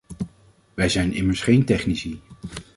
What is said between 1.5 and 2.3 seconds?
technici.